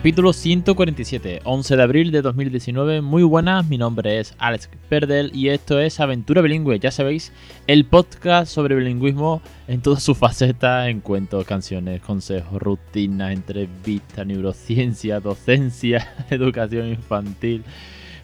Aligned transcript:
Capítulo 0.00 0.32
147, 0.32 1.42
11 1.44 1.76
de 1.76 1.82
abril 1.82 2.10
de 2.10 2.22
2019. 2.22 3.02
Muy 3.02 3.22
buenas, 3.22 3.68
mi 3.68 3.76
nombre 3.76 4.18
es 4.18 4.34
Alex 4.38 4.70
Perdel 4.88 5.30
y 5.34 5.50
esto 5.50 5.78
es 5.78 6.00
Aventura 6.00 6.40
Bilingüe. 6.40 6.78
Ya 6.78 6.90
sabéis, 6.90 7.34
el 7.66 7.84
podcast 7.84 8.50
sobre 8.50 8.76
bilingüismo 8.76 9.42
en 9.68 9.82
todas 9.82 10.02
sus 10.02 10.16
facetas: 10.16 10.88
en 10.88 11.00
cuentos, 11.00 11.44
canciones, 11.44 12.00
consejos, 12.00 12.62
rutinas, 12.62 13.34
entrevistas, 13.34 14.26
neurociencia, 14.26 15.20
docencia, 15.20 16.08
educación 16.30 16.88
infantil. 16.88 17.62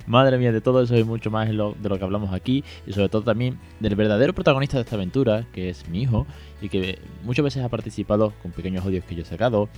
Madre 0.07 0.39
mía, 0.39 0.53
de 0.53 0.61
todo 0.61 0.83
eso 0.83 0.97
y 0.97 1.05
mucho 1.05 1.31
más 1.31 1.49
lo, 1.51 1.75
de 1.81 1.89
lo 1.89 1.99
que 1.99 2.05
hablamos 2.05 2.33
aquí 2.33 2.63
y 2.87 2.93
sobre 2.93 3.09
todo 3.09 3.23
también 3.23 3.59
del 3.81 3.97
verdadero 3.97 4.33
protagonista 4.33 4.77
de 4.77 4.83
esta 4.83 4.97
aventura, 4.97 5.47
que 5.53 5.69
es 5.69 5.89
mi 5.89 6.03
hijo, 6.03 6.27
y 6.61 6.69
que 6.69 6.99
muchas 7.25 7.45
veces 7.45 7.65
ha 7.65 7.69
participado 7.69 8.33
con 8.43 8.53
pequeños 8.53 8.85
audios 8.85 9.05
que 9.05 9.15
yo 9.15 9.23
he 9.23 9.25
sacado 9.25 9.69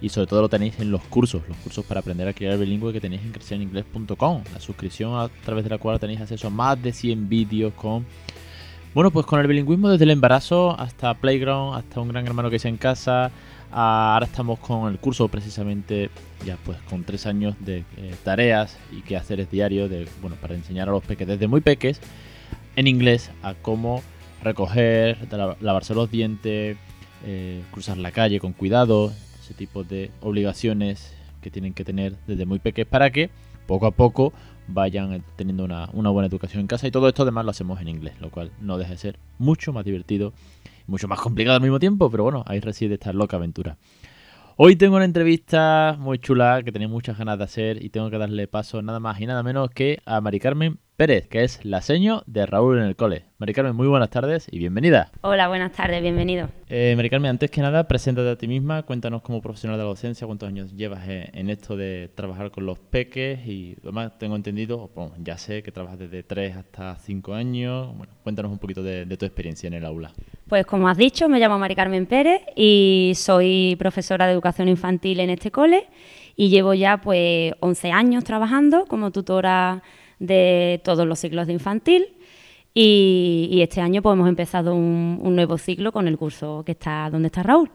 y 0.00 0.08
sobre 0.08 0.26
todo 0.26 0.42
lo 0.42 0.48
tenéis 0.48 0.78
en 0.78 0.90
los 0.90 1.02
cursos, 1.02 1.42
los 1.48 1.56
cursos 1.58 1.84
para 1.84 2.00
aprender 2.00 2.28
a 2.28 2.32
crear 2.32 2.58
bilingüe 2.58 2.92
que 2.92 3.00
tenéis 3.00 3.22
en 3.22 3.32
crecereningles.com, 3.32 4.42
la 4.52 4.60
suscripción 4.60 5.18
a 5.18 5.28
través 5.44 5.64
de 5.64 5.70
la 5.70 5.78
cual 5.78 5.98
tenéis 5.98 6.20
acceso 6.20 6.46
a 6.46 6.50
más 6.50 6.80
de 6.82 6.92
100 6.92 7.28
vídeos 7.28 7.72
con... 7.74 8.06
Bueno, 8.94 9.10
pues 9.10 9.26
con 9.26 9.38
el 9.38 9.46
bilingüismo 9.46 9.90
desde 9.90 10.04
el 10.04 10.10
embarazo 10.10 10.78
hasta 10.78 11.14
Playground, 11.14 11.76
hasta 11.76 12.00
un 12.00 12.08
gran 12.08 12.26
hermano 12.26 12.50
que 12.50 12.56
es 12.56 12.64
en 12.64 12.78
casa, 12.78 13.30
ahora 13.70 14.26
estamos 14.26 14.58
con 14.58 14.90
el 14.90 14.98
curso 14.98 15.28
precisamente 15.28 16.10
ya 16.44 16.56
pues 16.64 16.78
con 16.88 17.04
tres 17.04 17.26
años 17.26 17.54
de 17.60 17.84
eh, 17.96 18.14
tareas 18.24 18.76
y 18.92 19.02
que 19.02 19.16
hacer 19.16 19.40
es 19.40 19.50
diario 19.50 19.88
de 19.88 20.08
bueno 20.20 20.36
para 20.40 20.54
enseñar 20.54 20.88
a 20.88 20.92
los 20.92 21.04
peques 21.04 21.26
desde 21.26 21.48
muy 21.48 21.60
peques 21.60 22.00
en 22.76 22.86
inglés 22.86 23.30
a 23.42 23.54
cómo 23.54 24.02
recoger, 24.42 25.18
lavarse 25.60 25.94
los 25.94 26.10
dientes, 26.10 26.76
eh, 27.24 27.62
cruzar 27.72 27.98
la 27.98 28.12
calle 28.12 28.40
con 28.40 28.52
cuidado, 28.52 29.12
ese 29.40 29.54
tipo 29.54 29.84
de 29.84 30.10
obligaciones 30.20 31.12
que 31.42 31.50
tienen 31.50 31.74
que 31.74 31.84
tener 31.84 32.14
desde 32.26 32.46
muy 32.46 32.58
peques 32.58 32.86
para 32.86 33.10
que 33.10 33.30
poco 33.66 33.86
a 33.86 33.90
poco 33.90 34.32
vayan 34.68 35.24
teniendo 35.36 35.64
una, 35.64 35.88
una 35.92 36.10
buena 36.10 36.28
educación 36.28 36.60
en 36.60 36.66
casa 36.66 36.86
y 36.86 36.90
todo 36.90 37.08
esto 37.08 37.22
además 37.22 37.44
lo 37.46 37.50
hacemos 37.50 37.80
en 37.80 37.88
inglés, 37.88 38.14
lo 38.20 38.30
cual 38.30 38.50
no 38.60 38.78
deja 38.78 38.92
de 38.92 38.98
ser 38.98 39.18
mucho 39.38 39.72
más 39.72 39.84
divertido 39.84 40.32
mucho 40.88 41.06
más 41.06 41.20
complicado 41.20 41.56
al 41.56 41.62
mismo 41.62 41.78
tiempo, 41.78 42.10
pero 42.10 42.24
bueno, 42.24 42.42
ahí 42.46 42.60
reside 42.60 42.94
esta 42.94 43.12
loca 43.12 43.36
aventura. 43.36 43.76
Hoy 44.56 44.74
tengo 44.74 44.96
una 44.96 45.04
entrevista 45.04 45.96
muy 46.00 46.18
chula 46.18 46.62
que 46.64 46.72
tenía 46.72 46.88
muchas 46.88 47.16
ganas 47.16 47.38
de 47.38 47.44
hacer 47.44 47.84
y 47.84 47.90
tengo 47.90 48.10
que 48.10 48.18
darle 48.18 48.48
paso 48.48 48.82
nada 48.82 48.98
más 48.98 49.20
y 49.20 49.26
nada 49.26 49.44
menos 49.44 49.70
que 49.70 50.00
a 50.04 50.20
Mari 50.20 50.40
Carmen 50.40 50.80
Pérez, 50.98 51.28
que 51.28 51.44
es 51.44 51.64
la 51.64 51.80
seño 51.80 52.24
de 52.26 52.44
Raúl 52.44 52.78
en 52.78 52.82
el 52.82 52.96
cole. 52.96 53.26
Mari 53.38 53.52
Carmen, 53.54 53.76
muy 53.76 53.86
buenas 53.86 54.10
tardes 54.10 54.48
y 54.50 54.58
bienvenida. 54.58 55.12
Hola, 55.20 55.46
buenas 55.46 55.70
tardes, 55.70 56.02
bienvenido. 56.02 56.48
Eh, 56.68 56.94
Mari 56.96 57.08
Carmen, 57.08 57.30
antes 57.30 57.52
que 57.52 57.60
nada, 57.60 57.86
preséntate 57.86 58.28
a 58.28 58.34
ti 58.34 58.48
misma, 58.48 58.82
cuéntanos 58.82 59.22
como 59.22 59.40
profesional 59.40 59.78
de 59.78 59.84
la 59.84 59.90
docencia, 59.90 60.26
cuántos 60.26 60.48
años 60.48 60.74
llevas 60.74 61.02
en 61.06 61.50
esto 61.50 61.76
de 61.76 62.10
trabajar 62.16 62.50
con 62.50 62.66
los 62.66 62.80
peques 62.80 63.46
y 63.46 63.76
además 63.84 64.18
tengo 64.18 64.34
entendido, 64.34 64.90
bueno, 64.92 65.12
ya 65.22 65.38
sé 65.38 65.62
que 65.62 65.70
trabajas 65.70 66.00
desde 66.00 66.24
3 66.24 66.56
hasta 66.56 66.96
5 66.96 67.32
años. 67.32 67.96
Bueno, 67.96 68.12
cuéntanos 68.24 68.50
un 68.50 68.58
poquito 68.58 68.82
de, 68.82 69.04
de 69.06 69.16
tu 69.16 69.24
experiencia 69.24 69.68
en 69.68 69.74
el 69.74 69.84
aula. 69.84 70.10
Pues 70.48 70.66
como 70.66 70.88
has 70.88 70.98
dicho, 70.98 71.28
me 71.28 71.38
llamo 71.38 71.60
Mari 71.60 71.76
Carmen 71.76 72.06
Pérez 72.06 72.42
y 72.56 73.12
soy 73.14 73.76
profesora 73.78 74.26
de 74.26 74.32
educación 74.32 74.68
infantil 74.68 75.20
en 75.20 75.30
este 75.30 75.52
cole 75.52 75.86
y 76.34 76.48
llevo 76.48 76.74
ya 76.74 77.00
pues 77.00 77.52
11 77.60 77.92
años 77.92 78.24
trabajando 78.24 78.86
como 78.86 79.12
tutora 79.12 79.84
de 80.18 80.80
todos 80.84 81.06
los 81.06 81.18
ciclos 81.18 81.46
de 81.46 81.52
infantil. 81.52 82.06
Y, 82.74 83.58
este 83.60 83.80
año 83.80 84.02
pues 84.02 84.14
hemos 84.14 84.28
empezado 84.28 84.74
un, 84.74 85.34
nuevo 85.34 85.58
ciclo 85.58 85.90
con 85.90 86.06
el 86.06 86.16
curso 86.16 86.62
que 86.64 86.72
está 86.72 87.10
donde 87.10 87.26
está 87.26 87.42
Raúl. 87.42 87.70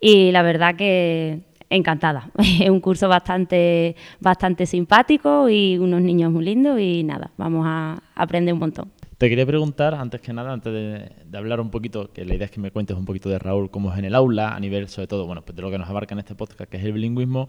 Y 0.00 0.30
la 0.30 0.42
verdad 0.42 0.76
que 0.76 1.40
encantada. 1.68 2.30
Es 2.38 2.70
un 2.70 2.80
curso 2.80 3.08
bastante, 3.08 3.96
bastante 4.20 4.66
simpático 4.66 5.48
y 5.48 5.78
unos 5.78 6.00
niños 6.00 6.30
muy 6.30 6.44
lindos 6.44 6.78
y 6.78 7.02
nada, 7.02 7.32
vamos 7.36 7.64
a 7.66 8.00
aprender 8.14 8.54
un 8.54 8.60
montón. 8.60 8.92
Te 9.18 9.30
quería 9.30 9.46
preguntar, 9.46 9.94
antes 9.94 10.20
que 10.20 10.32
nada, 10.34 10.52
antes 10.52 10.72
de, 10.72 11.10
de, 11.24 11.38
hablar 11.38 11.58
un 11.60 11.70
poquito, 11.70 12.12
que 12.12 12.26
la 12.26 12.34
idea 12.34 12.44
es 12.44 12.50
que 12.50 12.60
me 12.60 12.70
cuentes 12.70 12.96
un 12.98 13.06
poquito 13.06 13.30
de 13.30 13.38
Raúl, 13.38 13.70
cómo 13.70 13.90
es 13.90 13.98
en 13.98 14.04
el 14.04 14.14
aula, 14.14 14.54
a 14.54 14.60
nivel 14.60 14.88
sobre 14.88 15.06
todo, 15.06 15.26
bueno, 15.26 15.42
pues 15.42 15.56
de 15.56 15.62
lo 15.62 15.70
que 15.70 15.78
nos 15.78 15.88
abarca 15.88 16.14
en 16.14 16.18
este 16.18 16.34
podcast, 16.34 16.70
que 16.70 16.76
es 16.76 16.84
el 16.84 16.92
bilingüismo, 16.92 17.48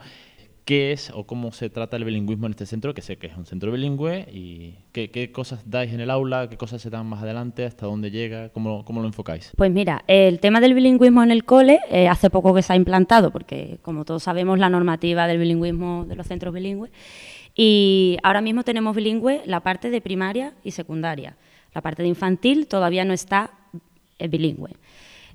qué 0.68 0.92
es 0.92 1.12
o 1.16 1.24
cómo 1.24 1.54
se 1.54 1.70
trata 1.70 1.96
el 1.96 2.04
bilingüismo 2.04 2.46
en 2.46 2.52
este 2.52 2.66
centro, 2.66 2.94
que 2.94 3.02
sé 3.02 3.16
que 3.16 3.28
es 3.28 3.38
un 3.38 3.46
centro 3.46 3.72
bilingüe, 3.72 4.28
y 4.30 4.76
qué, 4.92 5.32
cosas 5.32 5.62
dais 5.66 5.94
en 5.94 6.02
el 6.02 6.10
aula, 6.10 6.50
qué 6.50 6.58
cosas 6.58 6.82
se 6.82 6.90
dan 6.90 7.08
más 7.08 7.24
adelante, 7.24 7.64
hasta 7.64 7.86
dónde 7.86 8.12
llega, 8.12 8.50
cómo, 8.50 8.84
cómo 8.84 9.00
lo 9.00 9.08
enfocáis. 9.08 9.54
Pues 9.56 9.72
mira, 9.72 10.04
el 10.08 10.42
tema 10.42 10.60
del 10.60 10.74
bilingüismo 10.74 11.24
en 11.24 11.32
el 11.32 11.46
cole 11.46 11.80
eh, 11.90 12.10
hace 12.10 12.30
poco 12.30 12.54
que 12.54 12.62
se 12.64 12.74
ha 12.74 12.76
implantado, 12.76 13.32
porque 13.32 13.80
como 13.82 14.04
todos 14.04 14.24
sabemos 14.24 14.60
la 14.60 14.70
normativa 14.70 15.26
del 15.26 15.38
bilingüismo 15.38 16.04
de 16.06 16.16
los 16.18 16.28
centros 16.28 16.54
bilingües, 16.54 16.92
y 17.56 18.18
ahora 18.22 18.42
mismo 18.42 18.64
tenemos 18.64 18.94
bilingüe 18.94 19.44
la 19.46 19.62
parte 19.62 19.90
de 19.90 20.02
primaria 20.02 20.54
y 20.66 20.72
secundaria. 20.72 21.38
La 21.74 21.80
parte 21.80 22.04
de 22.04 22.10
infantil 22.10 22.68
todavía 22.68 23.06
no 23.06 23.14
está 23.14 23.52
eh, 24.20 24.28
bilingüe. 24.28 24.72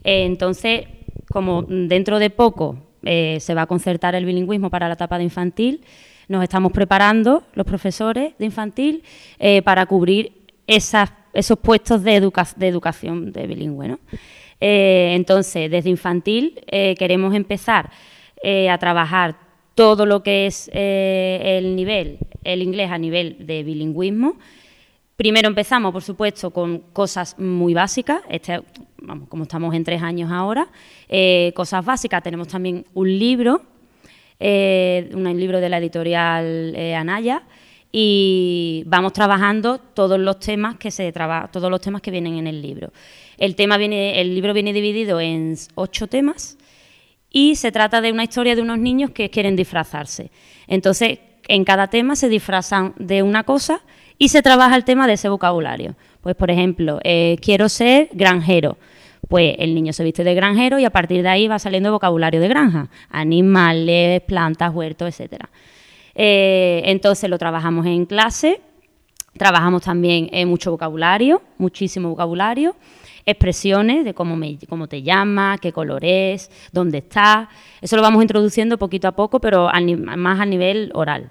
Eh, 0.05 0.27
entonces, 0.27 0.89
como 1.31 1.63
dentro 1.63 2.19
de 2.19 2.29
poco 2.29 2.92
eh, 3.05 3.39
se 3.41 3.55
va 3.55 3.63
a 3.63 3.67
concertar 3.67 4.15
el 4.15 4.25
bilingüismo 4.25 4.71
para 4.71 4.89
la 4.89 4.95
etapa 4.95 5.19
de 5.19 5.25
infantil. 5.25 5.83
Nos 6.29 6.43
estamos 6.43 6.73
preparando, 6.73 7.45
los 7.55 7.67
profesores 7.67 8.35
de 8.39 8.45
infantil, 8.45 9.03
eh, 9.39 9.63
para 9.63 9.87
cubrir 9.87 10.33
esos 10.67 11.59
puestos 11.61 12.03
de, 12.03 12.17
educación 12.17 13.33
de 13.33 13.47
bilingüe. 13.47 13.99
Eh, 14.61 15.13
entonces, 15.15 15.71
desde 15.71 15.91
infantil 15.91 16.61
queremos 16.99 17.35
empezar 17.35 17.91
a 18.71 18.79
trabajar 18.79 19.37
todo 19.75 20.07
lo 20.07 20.23
que 20.23 20.47
es 20.47 20.71
el 20.73 21.77
nivel, 21.77 22.19
el 22.45 22.63
inglés 22.63 22.91
a 22.91 22.99
nivel 22.99 23.47
de 23.47 23.63
bilingüismo, 23.63 24.37
Primero 25.23 25.47
empezamos, 25.47 25.93
por 25.93 26.03
supuesto, 26.03 26.51
con 26.51 26.79
cosas 26.93 27.39
muy 27.39 27.75
básicas, 27.75 28.23
este, 28.29 28.61
vamos, 29.03 29.29
como 29.29 29.45
estamos 29.45 29.75
en 29.75 29.85
tres 29.85 30.03
años 30.03 30.31
ahora, 30.31 30.69
eh, 31.09 31.53
cosas 31.55 31.85
básicas. 31.85 32.23
Tenemos 32.23 32.49
también 32.49 32.87
un 32.95 33.19
libro, 33.19 33.63
eh, 34.39 35.11
un 35.13 35.25
libro 35.39 35.61
de 35.61 35.69
la 35.69 35.79
editorial 35.79 36.75
eh, 36.77 36.95
Anaya, 36.95 37.43
y 37.91 38.85
vamos 38.87 39.13
trabajando 39.13 39.79
todos 39.79 40.19
los 40.19 40.39
temas 40.39 40.77
que 40.77 40.91
se 40.91 41.13
todos 41.13 41.71
los 41.71 41.81
temas 41.81 42.01
que 42.01 42.11
vienen 42.11 42.39
en 42.39 42.47
el 42.47 42.63
libro. 42.63 42.91
El 43.37 43.55
tema 43.55 43.77
viene, 43.77 44.21
el 44.21 44.35
libro 44.35 44.55
viene 44.55 44.73
dividido 44.73 45.21
en 45.21 45.57
ocho 45.75 46.07
temas 46.07 46.57
y 47.31 47.57
se 47.57 47.71
trata 47.71 48.01
de 48.01 48.13
una 48.13 48.25
historia 48.25 48.55
de 48.55 48.63
unos 48.63 48.79
niños 48.79 49.11
que 49.11 49.29
quieren 49.29 49.57
disfrazarse. 49.57 50.31
Entonces, 50.67 51.19
en 51.49 51.65
cada 51.65 51.89
tema 51.89 52.17
se 52.17 52.31
disfrazan 52.31 52.95
de 52.99 53.23
una 53.23 53.45
cosa 53.45 53.83
y 54.17 54.29
se 54.29 54.41
trabaja 54.41 54.77
el 54.77 54.85
tema 54.85 55.07
de 55.07 55.15
ese 55.15 55.29
vocabulario. 55.29 55.95
Pues, 56.23 56.35
por 56.35 56.51
ejemplo, 56.51 56.99
quiero 57.43 57.69
ser 57.69 58.09
granjero. 58.13 58.79
Pues 59.29 59.55
el 59.59 59.75
niño 59.75 59.93
se 59.93 60.05
viste 60.05 60.25
de 60.25 60.35
granjero 60.35 60.79
y 60.79 60.85
a 60.85 60.91
partir 60.91 61.23
de 61.23 61.29
ahí 61.29 61.49
va 61.49 61.59
saliendo 61.59 61.93
vocabulario 61.93 62.41
de 62.41 62.49
granja, 62.49 62.89
animales, 63.11 64.21
plantas, 64.23 64.75
huertos, 64.75 65.09
etcétera. 65.09 65.49
Eh, 66.15 66.83
entonces 66.85 67.31
lo 67.31 67.39
trabajamos 67.39 67.87
en 67.87 68.05
clase, 68.05 68.61
trabajamos 69.37 69.83
también 69.83 70.29
en 70.33 70.49
mucho 70.49 70.71
vocabulario, 70.71 71.43
muchísimo 71.59 72.11
vocabulario, 72.11 72.77
expresiones 73.25 74.05
de 74.05 74.15
cómo, 74.15 74.37
me, 74.37 74.59
cómo 74.69 74.89
te 74.89 75.03
llamas, 75.03 75.61
qué 75.61 75.73
color 75.73 76.05
es, 76.05 76.51
dónde 76.73 76.99
estás. 76.99 77.49
Eso 77.81 77.97
lo 77.97 78.03
vamos 78.03 78.23
introduciendo 78.23 78.79
poquito 78.79 79.09
a 79.09 79.13
poco, 79.13 79.41
pero 79.41 79.71
más 80.17 80.41
a 80.41 80.47
nivel 80.47 80.91
oral. 80.95 81.31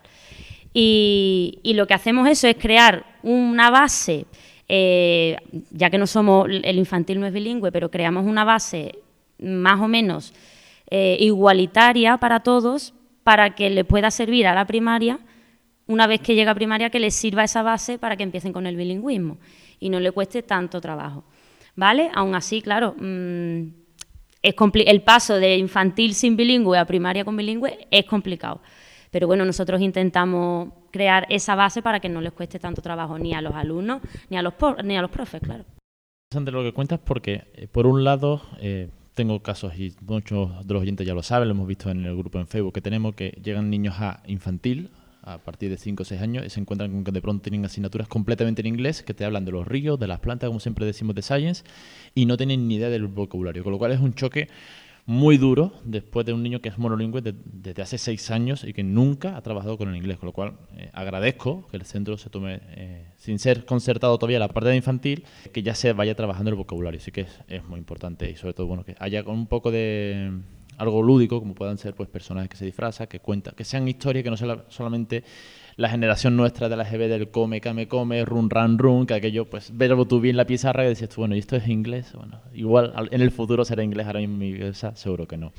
Y, 0.74 1.60
lo 1.76 1.86
que 1.88 1.94
hacemos 1.94 2.28
eso 2.30 2.48
es 2.48 2.56
crear 2.56 3.06
una 3.24 3.70
base, 3.70 4.26
eh, 4.74 5.36
ya 5.72 5.90
que 5.90 5.98
no 5.98 6.08
somos, 6.08 6.48
el 6.50 6.78
infantil 6.78 7.20
no 7.20 7.28
es 7.28 7.34
bilingüe, 7.34 7.74
pero 7.74 7.92
creamos 7.92 8.26
una 8.26 8.46
base 8.46 9.00
más 9.38 9.82
o 9.82 9.90
menos 9.90 10.34
eh, 10.90 11.18
igualitaria 11.20 12.16
para 12.16 12.40
todos, 12.40 12.94
para 13.24 13.54
que 13.54 13.70
le 13.70 13.84
pueda 13.84 14.10
servir 14.12 14.48
a 14.48 14.56
la 14.56 14.66
primaria, 14.66 15.20
una 15.88 16.08
vez 16.08 16.22
que 16.22 16.36
llega 16.36 16.52
a 16.52 16.56
primaria, 16.56 16.90
que 16.90 17.02
les 17.02 17.14
sirva 17.14 17.44
esa 17.44 17.64
base 17.64 18.00
para 18.00 18.16
que 18.16 18.24
empiecen 18.24 18.54
con 18.54 18.66
el 18.66 18.78
bilingüismo 18.78 19.40
y 19.78 19.90
no 19.90 20.00
le 20.00 20.14
cueste 20.14 20.42
tanto 20.42 20.80
trabajo. 20.80 21.26
¿Vale? 21.76 22.10
Aún 22.14 22.34
así, 22.34 22.62
claro, 22.62 22.96
mm, 22.98 23.64
es 24.42 24.56
el 24.86 25.02
paso 25.02 25.36
de 25.36 25.58
infantil 25.58 26.14
sin 26.14 26.38
bilingüe 26.38 26.78
a 26.78 26.86
primaria 26.86 27.26
con 27.26 27.36
bilingüe 27.36 27.90
es 27.92 28.06
complicado. 28.06 28.62
Pero 29.10 29.28
bueno, 29.28 29.44
nosotros 29.44 29.82
intentamos 29.82 30.70
crear 30.92 31.26
esa 31.30 31.56
base 31.56 31.82
para 31.82 32.00
que 32.00 32.10
no 32.10 32.22
les 32.22 32.34
cueste 32.34 32.60
tanto 32.60 32.82
trabajo 32.82 33.18
ni 33.18 33.34
a 33.34 33.42
los 33.42 33.54
alumnos 33.54 34.02
ni 34.30 34.38
a 34.38 34.42
los, 34.42 34.54
ni 34.84 34.98
a 34.98 35.02
los 35.02 35.12
profes, 35.12 35.42
claro. 35.42 35.66
Interesante 36.32 36.52
lo 36.52 36.64
que 36.64 36.74
cuentas 36.74 37.00
porque, 37.04 37.44
eh, 37.56 37.68
por 37.70 37.88
un 37.88 38.04
lado, 38.04 38.42
eh, 38.60 38.90
tengo 39.14 39.42
casos 39.42 39.78
y 39.78 39.94
muchos 40.02 40.66
de 40.66 40.74
los 40.74 40.82
oyentes 40.82 41.06
ya 41.06 41.14
lo 41.14 41.24
saben, 41.24 41.50
lo 41.50 41.54
hemos 41.54 41.68
visto 41.68 41.90
en 41.90 42.06
el 42.06 42.16
grupo 42.16 42.40
en 42.40 42.48
Facebook 42.48 42.74
que 42.74 42.82
tenemos, 42.82 43.16
que 43.16 43.38
llegan 43.44 43.70
niños 43.70 43.96
a 44.00 44.22
infantil, 44.28 44.90
a 45.24 45.38
partir 45.38 45.70
de 45.70 45.78
5 45.78 46.02
o 46.02 46.06
6 46.06 46.22
años, 46.22 46.46
y 46.46 46.50
se 46.50 46.60
encuentran 46.60 46.92
con 46.92 47.04
que 47.04 47.12
de 47.12 47.22
pronto 47.22 47.44
tienen 47.44 47.66
asignaturas 47.66 48.08
completamente 48.08 48.62
en 48.62 48.68
inglés, 48.68 49.04
que 49.04 49.14
te 49.14 49.26
hablan 49.26 49.46
de 49.46 49.52
los 49.52 49.68
ríos, 49.68 50.00
de 50.00 50.08
las 50.08 50.20
plantas, 50.20 50.48
como 50.48 50.60
siempre 50.60 50.86
decimos 50.86 51.16
de 51.16 51.22
Science, 51.22 51.64
y 52.16 52.26
no 52.26 52.38
tienen 52.38 52.68
ni 52.68 52.76
idea 52.76 52.90
del 52.90 53.08
vocabulario, 53.08 53.64
con 53.64 53.74
lo 53.74 53.78
cual 53.78 53.92
es 53.92 54.00
un 54.00 54.14
choque 54.14 54.48
muy 55.06 55.38
duro 55.38 55.74
después 55.84 56.26
de 56.26 56.34
un 56.34 56.44
niño 56.44 56.62
que 56.62 56.70
es 56.70 56.78
monolingüe 56.78 57.22
desde 57.22 57.82
hace 57.82 57.98
seis 57.98 58.32
años 58.32 58.64
y 58.64 58.74
que 58.74 58.84
nunca 58.84 59.36
ha 59.36 59.42
trabajado 59.42 59.78
con 59.78 59.90
el 59.90 59.96
inglés, 59.96 60.18
con 60.18 60.28
lo 60.28 60.34
cual 60.34 60.58
eh, 60.78 60.90
agradezco 60.94 61.68
que 61.68 61.78
el 61.78 61.86
centro 61.86 62.18
se 62.18 62.30
tome, 62.30 62.62
eh, 62.72 63.08
sin 63.18 63.40
ser 63.40 63.66
concertado 63.66 64.18
todavía 64.18 64.40
la 64.40 64.50
parte 64.50 64.70
de 64.70 64.76
infantil, 64.76 65.26
que 65.52 65.64
ya 65.64 65.76
se 65.76 65.94
vaya 65.94 66.16
trabajando 66.16 66.50
el 66.50 66.56
vocabulario, 66.56 67.00
así 67.00 67.12
que 67.12 67.22
es, 67.22 67.40
es 67.48 67.66
muy 67.66 67.80
importante 67.80 68.30
y 68.30 68.36
sobre 68.36 68.54
todo 68.54 68.68
bueno 68.68 68.84
que 68.84 68.96
haya 69.00 69.24
con 69.24 69.36
un 69.36 69.48
poco 69.48 69.72
de 69.72 70.32
algo 70.78 71.04
lúdico, 71.04 71.40
como 71.40 71.54
puedan 71.54 71.78
ser 71.78 71.94
pues 71.94 72.10
personajes 72.10 72.50
que 72.50 72.58
se 72.58 72.66
disfrazan, 72.66 73.08
que 73.08 73.20
cuentan, 73.20 73.54
que 73.56 73.64
sean 73.64 73.88
historias 73.88 74.24
que 74.24 74.30
no 74.32 74.38
sean 74.38 74.64
solamente 74.70 75.24
la 75.76 75.90
generación 75.90 76.36
nuestra 76.36 76.70
de 76.70 76.76
la 76.76 76.84
GB 76.84 77.08
del 77.08 77.30
come, 77.30 77.62
came, 77.62 77.88
come, 77.88 78.26
run, 78.26 78.50
run, 78.50 78.78
run, 78.78 79.06
que 79.06 79.14
aquello, 79.14 79.50
pues, 79.50 79.76
verbo 79.76 80.06
tú 80.06 80.20
bien 80.20 80.38
la 80.38 80.46
pizarra 80.46 80.86
y 80.86 80.90
decías 80.90 81.10
tú, 81.10 81.22
bueno, 81.22 81.36
¿y 81.36 81.40
esto 81.40 81.56
es 81.56 81.68
inglés? 81.68 82.14
Bueno, 82.14 82.42
igual 82.54 82.94
en 83.12 83.22
el 83.22 83.32
futuro 83.32 83.66
será 83.66 83.84
inglés, 83.84 84.08
ahora 84.08 84.20
mismo 84.20 84.38
mi 84.38 84.58
cabeza 84.58 84.96
seguro 84.96 85.28
que 85.28 85.38
no. 85.38 85.54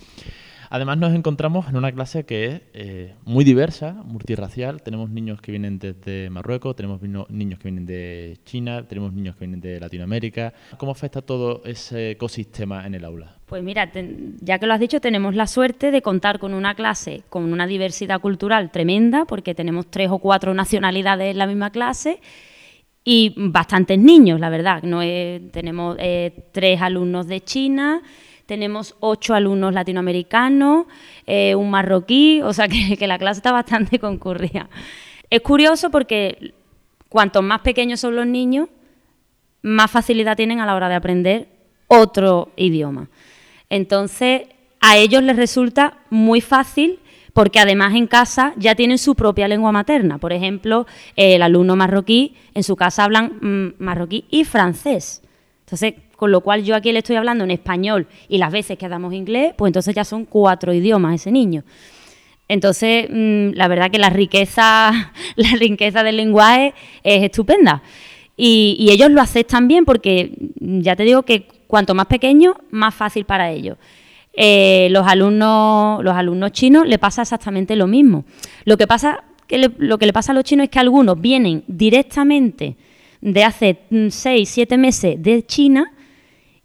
Además 0.74 0.96
nos 0.96 1.12
encontramos 1.12 1.68
en 1.68 1.76
una 1.76 1.92
clase 1.92 2.24
que 2.24 2.46
es 2.46 2.62
eh, 2.72 3.14
muy 3.26 3.44
diversa, 3.44 3.92
multirracial. 4.06 4.80
Tenemos 4.80 5.10
niños 5.10 5.38
que 5.42 5.52
vienen 5.52 5.78
desde 5.78 6.30
Marruecos, 6.30 6.74
tenemos 6.74 7.02
niños 7.02 7.58
que 7.58 7.68
vienen 7.68 7.84
de 7.84 8.38
China, 8.46 8.82
tenemos 8.88 9.12
niños 9.12 9.36
que 9.36 9.40
vienen 9.40 9.60
de 9.60 9.78
Latinoamérica. 9.78 10.54
¿Cómo 10.78 10.92
afecta 10.92 11.20
todo 11.20 11.60
ese 11.66 12.12
ecosistema 12.12 12.86
en 12.86 12.94
el 12.94 13.04
aula? 13.04 13.36
Pues 13.44 13.62
mira, 13.62 13.92
ya 14.40 14.58
que 14.58 14.66
lo 14.66 14.72
has 14.72 14.80
dicho, 14.80 14.98
tenemos 14.98 15.34
la 15.34 15.46
suerte 15.46 15.90
de 15.90 16.00
contar 16.00 16.38
con 16.38 16.54
una 16.54 16.74
clase 16.74 17.22
con 17.28 17.52
una 17.52 17.66
diversidad 17.66 18.22
cultural 18.22 18.70
tremenda, 18.70 19.26
porque 19.26 19.54
tenemos 19.54 19.90
tres 19.90 20.08
o 20.10 20.20
cuatro 20.20 20.54
nacionalidades 20.54 21.32
en 21.32 21.36
la 21.36 21.46
misma 21.46 21.68
clase 21.68 22.18
y 23.04 23.34
bastantes 23.36 23.98
niños, 23.98 24.40
la 24.40 24.48
verdad. 24.48 24.82
No 24.84 25.00
tenemos 25.50 25.96
eh, 25.98 26.46
tres 26.52 26.80
alumnos 26.80 27.26
de 27.26 27.42
China, 27.42 28.00
tenemos 28.52 28.96
ocho 29.00 29.32
alumnos 29.32 29.72
latinoamericanos, 29.72 30.84
eh, 31.26 31.54
un 31.54 31.70
marroquí, 31.70 32.42
o 32.42 32.52
sea 32.52 32.68
que, 32.98 33.06
la 33.06 33.16
clase 33.18 33.38
está 33.38 33.50
bastante 33.50 33.98
concurrida. 33.98 34.68
Es 35.30 35.40
curioso 35.40 35.90
porque 35.90 36.52
cuanto 37.08 37.40
más 37.40 37.62
pequeños 37.62 38.00
son 38.00 38.14
los 38.14 38.26
niños, 38.26 38.68
más 39.62 39.90
facilidad 39.90 40.36
tienen 40.36 40.60
a 40.60 40.66
la 40.66 40.74
hora 40.74 40.90
de 40.90 40.96
aprender 40.96 41.48
otro 41.86 42.50
idioma. 42.56 43.08
Entonces, 43.70 44.42
a 44.82 44.98
ellos 44.98 45.22
les 45.22 45.36
resulta 45.36 46.00
muy 46.10 46.42
fácil 46.42 46.98
porque 47.32 47.58
además 47.58 47.94
en 47.94 48.06
casa 48.06 48.52
ya 48.58 48.74
tienen 48.74 48.98
su 48.98 49.14
propia 49.14 49.48
lengua 49.48 49.72
materna. 49.72 50.18
Por 50.18 50.34
ejemplo, 50.34 50.86
el 51.16 51.40
alumno 51.40 51.74
marroquí, 51.74 52.34
en 52.52 52.64
su 52.64 52.76
casa 52.76 53.04
hablan 53.04 53.38
mm, 53.40 53.82
marroquí 53.82 54.26
y 54.28 54.44
francés. 54.44 55.22
Entonces, 55.60 55.94
con 56.22 56.30
lo 56.30 56.40
cual 56.40 56.62
yo 56.62 56.76
aquí 56.76 56.92
le 56.92 57.00
estoy 57.00 57.16
hablando 57.16 57.42
en 57.42 57.50
español 57.50 58.06
y 58.28 58.38
las 58.38 58.52
veces 58.52 58.78
que 58.78 58.88
damos 58.88 59.12
inglés, 59.12 59.54
pues 59.58 59.70
entonces 59.70 59.92
ya 59.92 60.04
son 60.04 60.24
cuatro 60.24 60.72
idiomas 60.72 61.16
ese 61.16 61.32
niño. 61.32 61.64
Entonces, 62.46 63.08
mm, 63.10 63.54
la 63.54 63.66
verdad 63.66 63.90
que 63.90 63.98
la 63.98 64.08
riqueza, 64.08 64.92
la 65.34 65.48
riqueza 65.58 66.04
del 66.04 66.18
lenguaje 66.18 66.74
es 67.02 67.24
estupenda. 67.24 67.82
Y, 68.36 68.86
ellos 68.92 69.10
lo 69.10 69.20
aceptan 69.20 69.66
bien 69.66 69.84
porque 69.84 70.30
mm, 70.60 70.82
ya 70.82 70.94
te 70.94 71.02
digo 71.02 71.24
que 71.24 71.48
cuanto 71.66 71.92
más 71.92 72.06
pequeño, 72.06 72.54
más 72.70 72.94
fácil 72.94 73.24
para 73.24 73.50
ellos. 73.50 73.76
Eh, 74.32 74.86
los 74.92 75.04
alumnos, 75.08 76.04
los 76.04 76.14
alumnos 76.14 76.52
chinos 76.52 76.86
le 76.86 77.00
pasa 77.00 77.22
exactamente 77.22 77.74
lo 77.74 77.88
mismo. 77.88 78.26
Lo 78.64 78.76
que 78.76 78.86
pasa 78.86 79.24
que 79.48 79.72
lo 79.76 79.98
que 79.98 80.06
le 80.06 80.12
pasa 80.12 80.30
a 80.30 80.36
los 80.36 80.44
chinos 80.44 80.62
es 80.62 80.70
que 80.70 80.78
algunos 80.78 81.20
vienen 81.20 81.64
directamente 81.66 82.76
de 83.20 83.42
hace 83.42 83.80
6, 83.90 84.48
mm, 84.48 84.52
7 84.52 84.78
meses 84.78 85.20
de 85.20 85.44
China 85.44 85.92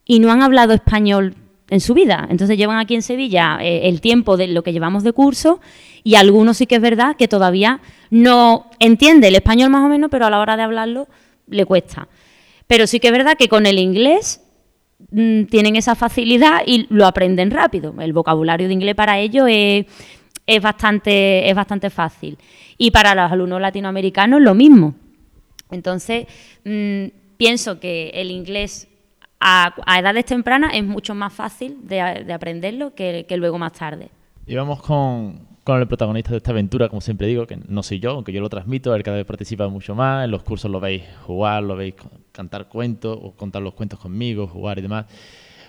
y 0.08 0.20
no 0.20 0.32
han 0.32 0.42
hablado 0.42 0.74
español 0.74 1.36
en 1.70 1.82
su 1.82 1.94
vida. 1.94 2.28
Entonces 2.30 2.58
llevan 2.58 2.78
aquí 2.78 2.96
en 2.96 3.02
Sevilla 3.02 3.60
eh, 3.62 3.90
el 3.90 4.02
tiempo 4.02 4.38
de 4.38 4.48
lo 4.48 4.64
que 4.64 4.72
llevamos 4.72 5.04
de 5.04 5.12
curso 5.12 5.60
y 6.04 6.16
algunos 6.16 6.58
sí 6.58 6.66
que 6.66 6.76
es 6.76 6.82
verdad 6.82 7.18
que 7.18 7.28
todavía 7.28 7.82
no 8.10 8.70
entiende 8.80 9.28
el 9.28 9.36
español 9.36 9.70
más 9.70 9.84
o 9.84 9.90
menos, 9.90 10.10
pero 10.10 10.26
a 10.26 10.30
la 10.30 10.40
hora 10.40 10.56
de 10.56 10.64
hablarlo 10.64 11.08
le 11.48 11.66
cuesta. 11.66 12.08
Pero 12.68 12.88
sí 12.88 13.00
que 13.00 13.08
es 13.08 13.14
verdad 13.14 13.38
que 13.38 13.50
con 13.50 13.66
el 13.66 13.80
inglés 13.80 14.42
mm, 15.12 15.44
tienen 15.46 15.76
esa 15.76 15.96
facilidad 15.96 16.62
y 16.66 16.88
lo 16.90 17.06
aprenden 17.06 17.52
rápido. 17.52 17.94
El 18.00 18.14
vocabulario 18.14 18.68
de 18.68 18.74
inglés 18.74 18.96
para 18.96 19.20
ellos 19.20 19.48
es, 19.50 19.86
bastante, 20.62 21.50
es 21.50 21.56
bastante 21.56 21.90
fácil. 21.90 22.38
Y 22.78 22.92
para 22.92 23.14
los 23.16 23.32
alumnos 23.32 23.60
latinoamericanos 23.60 24.42
lo 24.42 24.54
mismo. 24.56 24.96
Entonces, 25.70 26.28
mm, 26.64 27.08
pienso 27.36 27.80
que 27.82 28.12
el 28.14 28.32
inglés 28.32 28.88
a, 29.40 29.74
edades 30.00 30.26
tempranas 30.26 30.72
es 30.74 30.84
mucho 30.84 31.16
más 31.16 31.34
fácil 31.34 31.78
de, 31.84 32.02
aprenderlo 32.32 32.94
que, 32.94 33.26
luego 33.38 33.58
más 33.58 33.74
tarde. 33.74 34.10
Y 34.46 34.56
vamos 34.56 34.82
con, 34.82 35.48
el 35.68 35.88
protagonista 35.88 36.32
de 36.32 36.38
esta 36.38 36.52
aventura, 36.52 36.90
como 36.90 37.02
siempre 37.02 37.28
digo, 37.28 37.46
que 37.46 37.58
no 37.68 37.84
soy 37.84 38.00
yo, 38.00 38.12
aunque 38.12 38.32
yo 38.32 38.42
lo 38.42 38.50
transmito, 38.50 38.96
él 38.96 39.04
cada 39.04 39.18
vez 39.18 39.26
participa 39.26 39.68
mucho 39.68 39.96
más, 39.96 40.26
en 40.26 40.32
los 40.32 40.44
cursos 40.44 40.72
lo 40.72 40.80
veis 40.80 41.04
jugar, 41.24 41.64
lo 41.64 41.76
veis 41.76 41.96
cantar 42.32 42.68
cuentos 42.68 43.18
o 43.22 43.32
contar 43.32 43.62
los 43.62 43.74
cuentos 43.74 44.00
conmigo, 44.00 44.48
jugar 44.48 44.80
y 44.80 44.82
demás. 44.82 45.06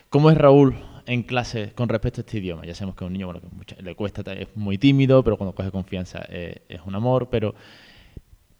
¿Cómo 0.08 0.30
es 0.30 0.38
Raúl 0.38 0.74
en 1.06 1.22
clase 1.22 1.72
con 1.74 1.88
respecto 1.88 2.20
a 2.20 2.22
este 2.22 2.38
idioma? 2.38 2.64
Ya 2.64 2.74
sabemos 2.74 2.96
que 2.96 3.04
a 3.04 3.06
un 3.08 3.12
niño 3.12 3.26
bueno, 3.26 3.40
que 3.66 3.82
le 3.82 3.94
cuesta, 3.94 4.32
es 4.32 4.48
muy 4.54 4.78
tímido, 4.78 5.22
pero 5.22 5.36
cuando 5.36 5.54
coge 5.54 5.70
confianza 5.70 6.24
eh, 6.28 6.62
es 6.68 6.80
un 6.86 6.94
amor, 6.94 7.28
pero 7.30 7.54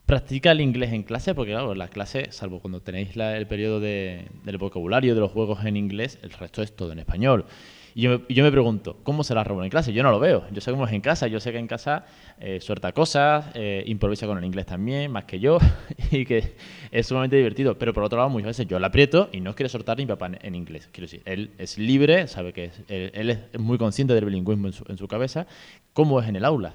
practica 0.09 0.53
el 0.53 0.59
inglés 0.59 0.91
en 0.91 1.03
clase, 1.03 1.35
porque 1.35 1.51
claro, 1.51 1.75
la 1.75 1.87
clase, 1.87 2.31
salvo 2.31 2.61
cuando 2.61 2.81
tenéis 2.81 3.15
el 3.15 3.45
periodo 3.45 3.79
del 3.79 4.57
vocabulario, 4.57 5.13
de 5.13 5.21
los 5.21 5.31
juegos 5.31 5.63
en 5.65 5.77
inglés, 5.77 6.17
el 6.23 6.31
resto 6.31 6.63
es 6.63 6.75
todo 6.75 6.91
en 6.93 6.97
español. 6.97 7.45
Y 7.93 8.01
yo, 8.01 8.43
me, 8.43 8.51
pregunto, 8.51 8.97
¿cómo 9.03 9.23
será 9.23 9.43
Raúl 9.43 9.63
en 9.63 9.69
clase? 9.69 9.93
Yo 9.93 10.01
no 10.01 10.09
lo 10.09 10.19
veo. 10.19 10.45
Yo 10.51 10.61
sé 10.61 10.71
cómo 10.71 10.87
es 10.87 10.93
en 10.93 11.01
casa. 11.01 11.27
Yo 11.27 11.39
sé 11.39 11.51
que 11.51 11.59
en 11.59 11.67
casa 11.67 12.05
eh, 12.39 12.59
suelta 12.59 12.91
cosas, 12.91 13.51
eh, 13.53 13.83
improvisa 13.85 14.25
con 14.25 14.39
el 14.39 14.45
inglés 14.45 14.65
también, 14.65 15.11
más 15.11 15.25
que 15.25 15.39
yo, 15.39 15.59
y 16.11 16.25
que 16.25 16.55
es 16.89 17.05
sumamente 17.05 17.35
divertido. 17.35 17.77
Pero 17.77 17.93
por 17.93 18.03
otro 18.03 18.17
lado, 18.17 18.29
muchas 18.29 18.47
veces 18.47 18.65
yo 18.65 18.79
la 18.79 18.87
aprieto 18.87 19.29
y 19.31 19.41
no 19.41 19.53
quiere 19.53 19.69
soltar 19.69 19.99
ni 19.99 20.07
papá 20.07 20.31
en, 20.41 20.55
inglés. 20.55 20.89
Quiero 20.91 21.05
decir, 21.05 21.21
él 21.25 21.51
es 21.59 21.77
libre, 21.77 22.27
sabe 22.27 22.51
que 22.51 22.65
es, 22.65 22.81
él, 22.87 23.29
es 23.29 23.59
muy 23.59 23.77
consciente 23.77 24.15
del 24.15 24.25
bilingüismo 24.25 24.65
en 24.65 24.73
su, 24.73 24.85
en 24.87 24.97
su 24.97 25.07
cabeza. 25.07 25.45
¿Cómo 25.93 26.19
es 26.19 26.27
en 26.27 26.35
el 26.35 26.45
aula? 26.45 26.73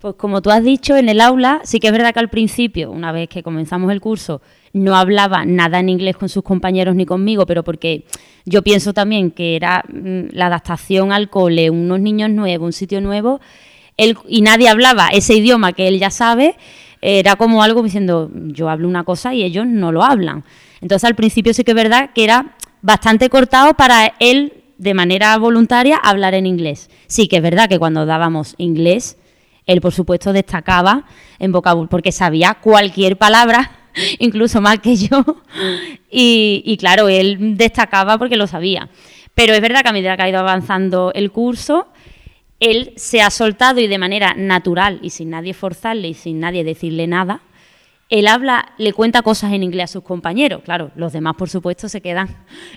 Pues 0.00 0.14
como 0.14 0.40
tú 0.40 0.50
has 0.50 0.64
dicho, 0.64 0.96
en 0.96 1.10
el 1.10 1.20
aula 1.20 1.60
sí 1.62 1.78
que 1.78 1.88
es 1.88 1.92
verdad 1.92 2.14
que 2.14 2.20
al 2.20 2.30
principio, 2.30 2.90
una 2.90 3.12
vez 3.12 3.28
que 3.28 3.42
comenzamos 3.42 3.92
el 3.92 4.00
curso, 4.00 4.40
no 4.72 4.96
hablaba 4.96 5.44
nada 5.44 5.78
en 5.78 5.90
inglés 5.90 6.16
con 6.16 6.30
sus 6.30 6.42
compañeros 6.42 6.94
ni 6.94 7.04
conmigo, 7.04 7.44
pero 7.44 7.62
porque 7.62 8.06
yo 8.46 8.62
pienso 8.62 8.94
también 8.94 9.30
que 9.30 9.56
era 9.56 9.84
mm, 9.92 10.28
la 10.32 10.46
adaptación 10.46 11.12
al 11.12 11.28
cole, 11.28 11.68
unos 11.68 12.00
niños 12.00 12.30
nuevos, 12.30 12.64
un 12.64 12.72
sitio 12.72 13.02
nuevo, 13.02 13.42
y 14.26 14.40
nadie 14.40 14.70
hablaba 14.70 15.08
ese 15.08 15.34
idioma 15.34 15.74
que 15.74 15.86
él 15.86 15.98
ya 15.98 16.08
sabe, 16.08 16.56
era 17.02 17.36
como 17.36 17.62
algo 17.62 17.82
diciendo, 17.82 18.30
yo 18.32 18.70
hablo 18.70 18.88
una 18.88 19.04
cosa 19.04 19.34
y 19.34 19.42
ellos 19.42 19.66
no 19.66 19.92
lo 19.92 20.02
hablan. 20.02 20.44
Entonces 20.80 21.06
al 21.06 21.14
principio 21.14 21.52
sí 21.52 21.62
que 21.62 21.72
es 21.72 21.76
verdad 21.76 22.08
que 22.14 22.24
era 22.24 22.56
bastante 22.80 23.28
cortado 23.28 23.74
para 23.74 24.14
él 24.18 24.54
de 24.78 24.94
manera 24.94 25.36
voluntaria 25.36 25.98
hablar 25.98 26.32
en 26.32 26.46
inglés. 26.46 26.88
Sí 27.06 27.28
que 27.28 27.36
es 27.36 27.42
verdad 27.42 27.68
que 27.68 27.78
cuando 27.78 28.06
dábamos 28.06 28.54
inglés 28.56 29.18
él, 29.70 29.80
por 29.80 29.92
supuesto, 29.92 30.32
destacaba 30.32 31.04
en 31.38 31.52
vocabulario 31.52 31.90
porque 31.90 32.12
sabía 32.12 32.54
cualquier 32.54 33.16
palabra, 33.16 33.70
incluso 34.18 34.60
más 34.60 34.78
que 34.80 34.96
yo. 34.96 35.24
Y, 36.12 36.76
claro, 36.80 37.08
él 37.08 37.56
destacaba 37.56 38.18
porque 38.18 38.36
lo 38.36 38.48
sabía. 38.48 38.88
Pero 39.34 39.54
es 39.54 39.60
verdad 39.60 39.82
que 39.82 39.90
a 39.90 39.92
medida 39.92 40.16
que 40.16 40.22
ha 40.22 40.28
ido 40.28 40.40
avanzando 40.40 41.12
el 41.14 41.30
curso, 41.30 41.86
él 42.58 42.92
se 42.96 43.22
ha 43.22 43.30
soltado 43.30 43.78
y 43.78 43.86
de 43.86 43.96
manera 43.96 44.34
natural 44.36 44.98
y 45.02 45.10
sin 45.10 45.30
nadie 45.30 45.54
forzarle 45.54 46.08
y 46.08 46.14
sin 46.14 46.40
nadie 46.40 46.64
decirle 46.64 47.06
nada, 47.06 47.42
él 48.08 48.26
habla, 48.26 48.72
le 48.76 48.92
cuenta 48.92 49.22
cosas 49.22 49.52
en 49.52 49.62
inglés 49.62 49.84
a 49.84 49.92
sus 49.92 50.02
compañeros. 50.02 50.62
Claro, 50.64 50.90
los 50.96 51.12
demás, 51.12 51.36
por 51.36 51.48
supuesto, 51.48 51.88
se 51.88 52.00
quedan 52.00 52.28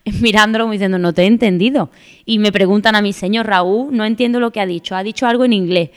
mirándolo 0.22 0.70
diciendo, 0.70 1.00
no 1.00 1.12
te 1.12 1.24
he 1.24 1.26
entendido. 1.26 1.90
Y 2.24 2.38
me 2.38 2.52
preguntan 2.52 2.96
a 2.96 3.02
mí, 3.02 3.14
señor 3.14 3.48
Raúl, 3.48 3.96
no 3.96 4.06
entiendo 4.06 4.40
lo 4.40 4.52
que 4.52 4.62
ha 4.62 4.68
dicho, 4.68 4.96
ha 4.96 5.02
dicho 5.02 5.26
algo 5.26 5.44
en 5.44 5.54
inglés. 5.54 5.90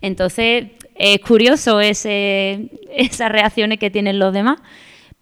Entonces, 0.00 0.68
es 0.94 1.20
curioso 1.20 1.80
ese, 1.80 2.70
esas 2.94 3.30
reacciones 3.30 3.78
que 3.78 3.90
tienen 3.90 4.18
los 4.18 4.32
demás, 4.32 4.60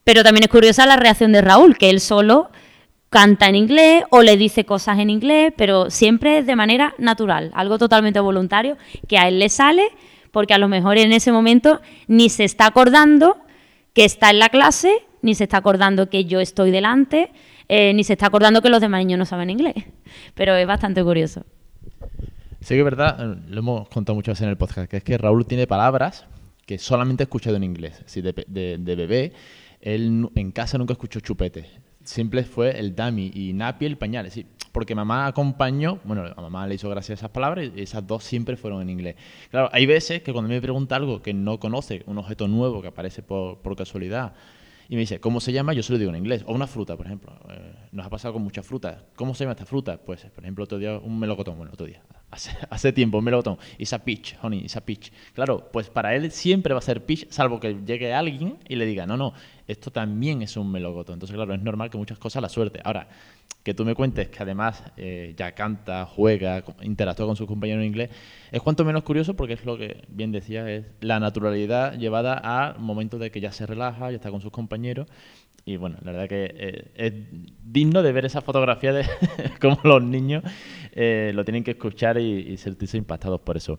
pero 0.05 0.23
también 0.23 0.45
es 0.45 0.51
curiosa 0.51 0.87
la 0.87 0.97
reacción 0.97 1.33
de 1.33 1.43
Raúl, 1.43 1.77
que 1.77 1.91
él 1.91 2.01
solo 2.01 2.51
canta 3.11 3.47
en 3.47 3.57
inglés 3.57 4.05
o 4.11 4.23
le 4.23 4.37
dice 4.37 4.65
cosas 4.65 4.99
en 4.99 5.11
inglés, 5.11 5.53
pero 5.57 5.91
siempre 5.91 6.43
de 6.43 6.57
manera 6.57 6.95
natural, 6.99 7.51
algo 7.55 7.79
totalmente 7.79 8.21
voluntario, 8.21 8.77
que 9.07 9.19
a 9.19 9.29
él 9.29 9.39
le 9.39 9.49
sale, 9.49 9.89
porque 10.31 10.55
a 10.55 10.59
lo 10.59 10.69
mejor 10.69 10.99
en 10.99 11.13
ese 11.13 11.33
momento 11.33 11.81
ni 12.07 12.29
se 12.29 12.45
está 12.45 12.67
acordando 12.67 13.39
que 13.95 14.05
está 14.05 14.31
en 14.31 14.39
la 14.39 14.49
clase, 14.49 14.93
ni 15.23 15.35
se 15.35 15.45
está 15.45 15.57
acordando 15.57 16.09
que 16.11 16.25
yo 16.25 16.41
estoy 16.41 16.71
delante, 16.71 17.31
eh, 17.69 17.93
ni 17.95 18.05
se 18.05 18.15
está 18.15 18.27
acordando 18.27 18.63
que 18.63 18.69
los 18.69 18.81
demás 18.81 19.01
niños 19.01 19.19
no 19.19 19.27
saben 19.27 19.51
inglés. 19.51 19.75
Pero 20.35 20.55
es 20.55 20.67
bastante 20.67 21.03
curioso. 21.03 21.45
Sí 22.61 22.75
que 22.75 22.79
es 22.79 22.85
verdad, 22.85 23.17
eh, 23.21 23.41
lo 23.49 23.61
hemos 23.61 23.89
contado 23.89 24.15
muchas 24.15 24.33
veces 24.33 24.43
en 24.43 24.49
el 24.51 24.57
podcast, 24.57 24.91
que 24.91 24.99
es 24.99 25.05
que 25.05 25.17
Raúl 25.17 25.47
tiene 25.47 25.67
palabras 25.67 26.27
que 26.67 26.79
solamente 26.79 27.23
ha 27.23 27.27
escuchado 27.27 27.57
en 27.57 27.65
inglés. 27.65 28.03
Si 28.07 28.21
de, 28.21 28.33
de, 28.47 28.79
de 28.79 28.97
bebé, 28.97 29.33
él 29.81 30.29
en 30.35 30.51
casa 30.51 30.77
nunca 30.77 30.93
escuchó 30.93 31.21
chupete. 31.21 31.67
Siempre 32.03 32.45
fue 32.45 32.79
el 32.79 32.95
dummy 32.95 33.31
y 33.35 33.53
napi 33.53 33.87
el 33.87 33.97
pañal. 33.97 34.31
Porque 34.73 34.95
mamá 34.95 35.27
acompañó, 35.27 35.99
bueno, 36.05 36.25
a 36.37 36.41
mamá 36.41 36.67
le 36.67 36.75
hizo 36.75 36.91
gracia 36.91 37.15
esas 37.15 37.31
palabras 37.31 37.71
y 37.75 37.81
esas 37.81 38.07
dos 38.07 38.25
siempre 38.25 38.57
fueron 38.57 38.83
en 38.83 38.91
inglés. 38.91 39.17
Claro, 39.51 39.71
hay 39.73 39.87
veces 39.87 40.23
que 40.23 40.33
cuando 40.33 40.49
me 40.49 40.61
pregunta 40.61 40.97
algo 40.97 41.23
que 41.23 41.33
no 41.33 41.59
conoce, 41.59 42.03
un 42.07 42.19
objeto 42.19 42.49
nuevo 42.49 42.83
que 42.83 42.89
aparece 42.89 43.23
por, 43.23 43.59
por 43.59 43.77
casualidad, 43.77 44.35
y 44.89 44.95
me 44.95 45.01
dice, 45.01 45.21
¿cómo 45.21 45.41
se 45.41 45.53
llama? 45.53 45.75
Yo 45.75 45.83
se 45.83 45.93
lo 45.93 45.99
digo 45.99 46.11
en 46.11 46.17
inglés. 46.17 46.45
O 46.47 46.55
una 46.55 46.67
fruta, 46.67 46.97
por 46.97 47.07
ejemplo. 47.07 47.33
Eh, 47.51 47.75
nos 47.93 48.07
ha 48.07 48.11
pasado 48.11 48.35
con 48.35 48.43
muchas 48.43 48.67
frutas. 48.67 49.05
¿Cómo 49.17 49.35
se 49.35 49.45
llama 49.45 49.53
esta 49.53 49.67
fruta? 49.67 49.99
Pues, 49.99 50.25
por 50.27 50.45
ejemplo, 50.45 50.65
otro 50.65 50.79
día 50.79 50.99
un 50.99 51.19
melocotón. 51.19 51.59
Bueno, 51.59 51.73
otro 51.75 51.87
día. 51.87 52.03
Hace, 52.31 52.51
hace 52.71 52.93
tiempo, 52.93 53.19
un 53.19 53.25
melocotón. 53.25 53.59
Isa 53.79 53.99
peach, 53.99 54.37
honey, 54.43 54.65
isa 54.65 54.81
peach. 54.81 55.13
Claro, 55.33 55.69
pues 55.73 55.89
para 55.91 56.15
él 56.15 56.31
siempre 56.31 56.75
va 56.75 56.79
a 56.79 56.83
ser 56.83 57.05
peach, 57.05 57.27
salvo 57.31 57.61
que 57.61 57.77
llegue 57.87 58.13
alguien 58.13 58.59
y 58.69 58.77
le 58.77 58.87
diga, 58.87 59.07
no, 59.07 59.17
no, 59.17 59.33
esto 59.67 59.91
también 59.91 60.43
es 60.43 60.57
un 60.57 60.71
melocotón. 60.71 61.15
Entonces, 61.15 61.35
claro, 61.35 61.55
es 61.55 61.63
normal 61.63 61.91
que 61.91 61.99
muchas 61.99 62.19
cosas 62.19 62.43
la 62.43 62.49
suerte. 62.49 62.81
Ahora, 62.85 63.09
que 63.63 63.75
tú 63.75 63.85
me 63.85 63.95
cuentes 63.95 64.29
que 64.29 64.43
además 64.43 64.83
eh, 64.97 65.35
ya 65.37 65.53
canta, 65.53 66.07
juega, 66.07 66.65
interactúa 66.81 67.27
con 67.27 67.37
sus 67.37 67.47
compañeros 67.47 67.83
en 67.83 67.89
inglés, 67.89 68.11
es 68.51 68.63
cuanto 68.63 68.85
menos 68.85 69.03
curioso 69.03 69.35
porque 69.37 69.55
es 69.55 69.65
lo 69.67 69.77
que 69.77 70.05
bien 70.09 70.33
decía, 70.33 70.71
es 70.71 70.87
la 71.01 71.21
naturalidad 71.21 71.99
llevada 71.99 72.35
al 72.35 72.79
momento 72.79 73.19
de 73.19 73.31
que 73.31 73.41
ya 73.41 73.53
se 73.53 73.67
relaja, 73.67 74.11
ya 74.11 74.17
está 74.17 74.31
con 74.31 74.41
sus 74.41 74.53
compañeros. 74.53 75.07
Y 75.69 75.77
bueno, 75.77 75.99
la 76.03 76.13
verdad 76.13 76.29
que 76.31 76.51
eh, 76.57 76.91
es 76.95 77.13
digno 77.63 78.03
de 78.03 78.11
ver 78.13 78.25
esa 78.25 78.41
fotografía 78.41 78.95
de 78.95 79.05
cómo 79.61 79.79
los 79.85 80.03
niños 80.03 80.43
eh, 80.93 81.31
lo 81.35 81.45
tienen 81.45 81.63
que 81.63 81.73
escuchar 81.73 82.19
y, 82.19 82.57
sentirse 82.57 82.97
impactados 82.97 83.43
por 83.43 83.59
eso. 83.59 83.79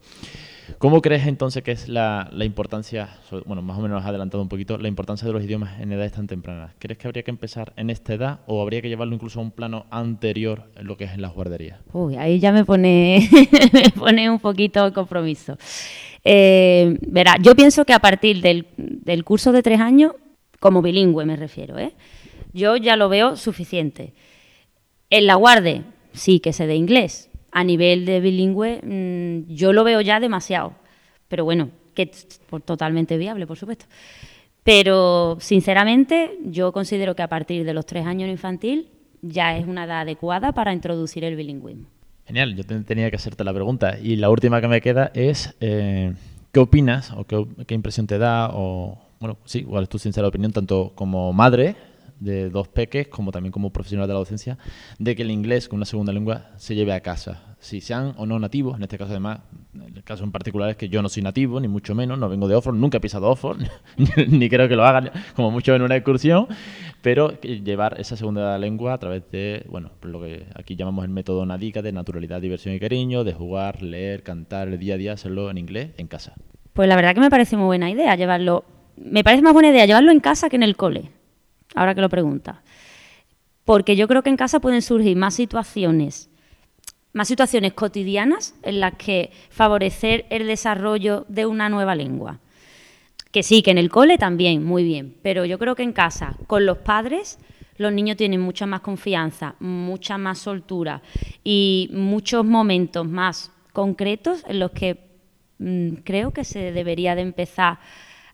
¿Cómo 0.77 1.01
crees 1.01 1.25
entonces 1.25 1.63
que 1.63 1.71
es 1.71 1.89
la, 1.89 2.29
la, 2.31 2.45
importancia, 2.45 3.09
bueno, 3.47 3.63
más 3.63 3.79
o 3.79 3.81
menos 3.81 4.03
has 4.03 4.07
adelantado 4.07 4.43
un 4.43 4.49
poquito, 4.49 4.77
la 4.77 4.87
importancia 4.87 5.25
de 5.27 5.33
los 5.33 5.43
idiomas 5.43 5.81
en 5.81 5.91
edades 5.91 6.11
tan 6.11 6.27
tempranas? 6.27 6.75
¿Crees 6.77 6.99
que 6.99 7.07
habría 7.07 7.23
que 7.23 7.31
empezar 7.31 7.73
en 7.75 7.89
esta 7.89 8.13
edad 8.13 8.41
o 8.45 8.61
habría 8.61 8.83
que 8.83 8.89
llevarlo 8.89 9.15
incluso 9.15 9.39
a 9.39 9.41
un 9.41 9.49
plano 9.49 9.87
anterior 9.89 10.65
en 10.75 10.85
lo 10.85 10.95
que 10.95 11.05
es 11.05 11.13
en 11.13 11.23
las 11.23 11.33
guarderías? 11.33 11.79
Uy, 11.91 12.17
ahí 12.17 12.39
ya 12.39 12.51
me 12.51 12.65
pone, 12.65 13.27
me 13.73 13.89
pone 13.89 14.29
un 14.29 14.39
poquito 14.39 14.85
de 14.85 14.93
compromiso. 14.93 15.57
Eh, 16.23 16.99
verá, 17.07 17.37
yo 17.41 17.55
pienso 17.55 17.83
que 17.83 17.93
a 17.93 17.99
partir 17.99 18.43
del, 18.43 18.67
del 18.77 19.23
curso 19.23 19.51
de 19.51 19.63
tres 19.63 19.79
años, 19.79 20.13
como 20.59 20.81
bilingüe 20.81 21.25
me 21.25 21.35
refiero, 21.35 21.77
¿eh? 21.77 21.93
yo 22.53 22.75
ya 22.77 22.95
lo 22.95 23.09
veo 23.09 23.35
suficiente. 23.35 24.13
En 25.09 25.27
la 25.27 25.35
guarde, 25.35 25.83
sí 26.13 26.39
que 26.39 26.53
se 26.53 26.67
dé 26.67 26.75
inglés, 26.75 27.29
a 27.51 27.63
nivel 27.63 28.05
de 28.05 28.19
bilingüe 28.19 28.81
mmm, 28.83 29.53
yo 29.53 29.73
lo 29.73 29.83
veo 29.83 30.01
ya 30.01 30.19
demasiado. 30.19 30.73
Pero 31.27 31.45
bueno, 31.45 31.69
que 31.93 32.03
es 32.03 32.39
totalmente 32.65 33.17
viable, 33.17 33.47
por 33.47 33.57
supuesto. 33.57 33.85
Pero 34.63 35.37
sinceramente 35.39 36.37
yo 36.45 36.71
considero 36.71 37.15
que 37.15 37.23
a 37.23 37.27
partir 37.27 37.65
de 37.65 37.73
los 37.73 37.85
tres 37.85 38.05
años 38.05 38.25
en 38.25 38.31
infantil 38.31 38.89
ya 39.21 39.57
es 39.57 39.67
una 39.67 39.85
edad 39.85 40.01
adecuada 40.01 40.51
para 40.51 40.73
introducir 40.73 41.23
el 41.23 41.35
bilingüismo. 41.35 41.87
Genial, 42.25 42.55
yo 42.55 42.63
tenía 42.83 43.09
que 43.09 43.15
hacerte 43.15 43.43
la 43.43 43.53
pregunta. 43.53 43.97
Y 43.99 44.17
la 44.17 44.29
última 44.29 44.61
que 44.61 44.67
me 44.67 44.81
queda 44.81 45.11
es, 45.15 45.55
eh, 45.61 46.13
¿qué 46.51 46.59
opinas 46.59 47.11
o 47.11 47.23
qué, 47.23 47.43
qué, 47.65 47.73
impresión 47.73 48.05
te 48.05 48.19
da? 48.19 48.51
O, 48.53 48.99
bueno, 49.19 49.37
sí, 49.45 49.63
cuál 49.63 49.83
es 49.83 49.89
tu 49.89 49.99
sincera 49.99 50.27
opinión, 50.27 50.51
tanto 50.51 50.93
como 50.95 51.33
madre 51.33 51.75
de 52.19 52.49
dos 52.49 52.67
peques, 52.67 53.07
como 53.07 53.31
también 53.31 53.51
como 53.51 53.71
profesional 53.71 54.07
de 54.07 54.13
la 54.13 54.19
docencia, 54.19 54.57
de 54.97 55.15
que 55.15 55.21
el 55.21 55.31
inglés 55.31 55.67
como 55.67 55.77
una 55.77 55.85
segunda 55.85 56.11
lengua 56.11 56.51
se 56.57 56.75
lleve 56.75 56.93
a 56.93 56.99
casa. 57.01 57.55
Si 57.59 57.81
sean 57.81 58.13
o 58.17 58.25
no 58.25 58.39
nativos, 58.39 58.77
en 58.77 58.83
este 58.83 58.97
caso 58.97 59.11
además, 59.11 59.39
el 59.73 60.03
caso 60.03 60.23
en 60.23 60.31
particular 60.31 60.69
es 60.69 60.77
que 60.77 60.89
yo 60.89 61.01
no 61.01 61.09
soy 61.09 61.23
nativo, 61.23 61.59
ni 61.59 61.67
mucho 61.67 61.95
menos, 61.95 62.17
no 62.17 62.29
vengo 62.29 62.47
de 62.47 62.55
Oxford, 62.55 62.75
nunca 62.75 62.97
he 62.97 63.01
pisado 63.01 63.29
Oxford, 63.29 63.59
ni 64.27 64.49
creo 64.49 64.67
que 64.69 64.75
lo 64.75 64.85
hagan 64.85 65.11
como 65.35 65.51
mucho 65.51 65.75
en 65.75 65.81
una 65.81 65.95
excursión, 65.95 66.47
pero 67.01 67.39
llevar 67.41 67.99
esa 67.99 68.15
segunda 68.15 68.57
lengua 68.57 68.93
a 68.93 68.97
través 68.97 69.29
de, 69.31 69.65
bueno, 69.69 69.91
lo 70.03 70.21
que 70.21 70.45
aquí 70.55 70.75
llamamos 70.75 71.03
el 71.03 71.11
método 71.11 71.45
NADICA, 71.45 71.81
de 71.81 71.91
naturalidad, 71.91 72.41
diversión 72.41 72.73
y 72.75 72.79
cariño, 72.79 73.23
de 73.23 73.33
jugar, 73.33 73.81
leer, 73.81 74.23
cantar 74.23 74.69
el 74.69 74.79
día 74.79 74.95
a 74.95 74.97
día, 74.97 75.13
hacerlo 75.13 75.49
en 75.49 75.57
inglés 75.57 75.91
en 75.97 76.07
casa. 76.07 76.35
Pues 76.73 76.87
la 76.87 76.95
verdad 76.95 77.13
que 77.13 77.21
me 77.21 77.29
parece 77.29 77.57
muy 77.57 77.65
buena 77.65 77.89
idea 77.89 78.15
llevarlo, 78.15 78.63
me 78.99 79.23
parece 79.23 79.41
más 79.41 79.53
buena 79.53 79.69
idea 79.69 79.85
llevarlo 79.85 80.11
en 80.11 80.19
casa 80.19 80.49
que 80.49 80.55
en 80.55 80.63
el 80.63 80.75
cole 80.75 81.11
ahora 81.75 81.95
que 81.95 82.01
lo 82.01 82.09
preguntas. 82.09 82.57
Porque 83.65 83.95
yo 83.95 84.07
creo 84.07 84.23
que 84.23 84.29
en 84.29 84.37
casa 84.37 84.59
pueden 84.59 84.81
surgir 84.81 85.15
más 85.15 85.35
situaciones, 85.35 86.29
más 87.13 87.27
situaciones 87.27 87.73
cotidianas 87.73 88.55
en 88.63 88.79
las 88.79 88.95
que 88.95 89.31
favorecer 89.49 90.25
el 90.29 90.47
desarrollo 90.47 91.25
de 91.29 91.45
una 91.45 91.69
nueva 91.69 91.95
lengua. 91.95 92.39
Que 93.31 93.43
sí, 93.43 93.61
que 93.61 93.71
en 93.71 93.77
el 93.77 93.91
cole 93.91 94.17
también, 94.17 94.63
muy 94.63 94.83
bien, 94.83 95.15
pero 95.21 95.45
yo 95.45 95.59
creo 95.59 95.75
que 95.75 95.83
en 95.83 95.93
casa, 95.93 96.35
con 96.47 96.65
los 96.65 96.79
padres, 96.79 97.37
los 97.77 97.93
niños 97.93 98.17
tienen 98.17 98.41
mucha 98.41 98.65
más 98.65 98.81
confianza, 98.81 99.55
mucha 99.59 100.17
más 100.17 100.39
soltura 100.39 101.03
y 101.43 101.89
muchos 101.93 102.43
momentos 102.43 103.07
más 103.07 103.51
concretos 103.71 104.43
en 104.47 104.59
los 104.59 104.71
que 104.71 104.99
mmm, 105.59 105.89
creo 106.03 106.31
que 106.31 106.43
se 106.43 106.71
debería 106.71 107.13
de 107.13 107.21
empezar 107.21 107.77